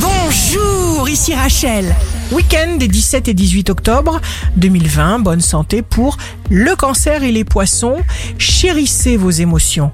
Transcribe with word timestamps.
Bonjour, 0.00 1.08
ici 1.08 1.34
Rachel. 1.34 1.94
Week-end 2.30 2.76
des 2.76 2.88
17 2.88 3.28
et 3.28 3.34
18 3.34 3.70
octobre 3.70 4.20
2020, 4.56 5.20
bonne 5.20 5.40
santé 5.40 5.82
pour 5.82 6.18
le 6.50 6.76
cancer 6.76 7.24
et 7.24 7.32
les 7.32 7.44
poissons. 7.44 7.96
Chérissez 8.38 9.16
vos 9.16 9.30
émotions. 9.30 9.90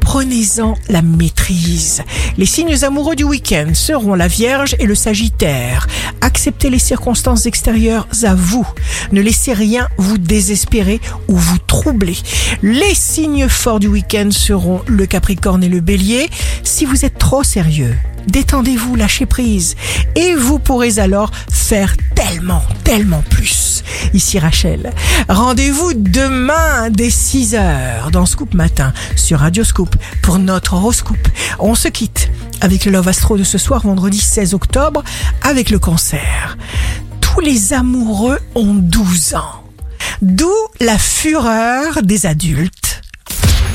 Prenez-en 0.00 0.74
la 0.88 1.02
maîtrise. 1.02 2.02
Les 2.36 2.46
signes 2.46 2.84
amoureux 2.84 3.16
du 3.16 3.24
week-end 3.24 3.72
seront 3.74 4.14
la 4.14 4.28
Vierge 4.28 4.76
et 4.78 4.86
le 4.86 4.94
Sagittaire. 4.94 5.86
Acceptez 6.20 6.70
les 6.70 6.78
circonstances 6.78 7.46
extérieures 7.46 8.06
à 8.22 8.34
vous. 8.34 8.66
Ne 9.12 9.20
laissez 9.20 9.52
rien 9.52 9.88
vous 9.98 10.18
désespérer 10.18 11.00
ou 11.28 11.36
vous 11.36 11.58
troubler. 11.58 12.16
Les 12.62 12.94
signes 12.94 13.48
forts 13.48 13.80
du 13.80 13.88
week-end 13.88 14.30
seront 14.30 14.82
le 14.86 15.06
Capricorne 15.06 15.64
et 15.64 15.68
le 15.68 15.80
Bélier. 15.80 16.30
Si 16.62 16.84
vous 16.84 17.04
êtes 17.04 17.18
trop 17.18 17.42
sérieux, 17.42 17.94
détendez-vous, 18.28 18.94
lâchez 18.94 19.26
prise. 19.26 19.74
Et 20.14 20.34
vous 20.34 20.58
pourrez 20.58 20.98
alors 20.98 21.30
faire 21.50 21.94
tellement, 22.14 22.62
tellement 22.84 23.22
plus. 23.28 23.82
Ici 24.14 24.38
Rachel. 24.38 24.92
Rendez-vous 25.28 25.92
demain 25.94 26.90
dès 26.90 27.10
6 27.10 27.54
heures 27.54 28.10
dans 28.10 28.26
Scoop 28.26 28.54
Matin 28.54 28.92
sur 29.16 29.40
Radio 29.40 29.64
Scoop 29.64 29.96
pour 30.22 30.38
notre 30.38 30.74
horoscope. 30.74 31.28
On 31.58 31.74
se 31.74 31.88
quitte 31.88 32.30
avec 32.60 32.84
le 32.84 32.92
Love 32.92 33.08
Astro 33.08 33.36
de 33.36 33.44
ce 33.44 33.58
soir, 33.58 33.82
vendredi 33.82 34.20
16 34.20 34.54
octobre, 34.54 35.02
avec 35.42 35.70
le 35.70 35.78
cancer. 35.78 36.56
Tous 37.20 37.40
les 37.40 37.72
amoureux 37.72 38.38
ont 38.54 38.74
12 38.74 39.34
ans. 39.34 39.62
D'où 40.22 40.52
la 40.80 40.98
fureur 40.98 42.02
des 42.02 42.26
adultes. 42.26 42.77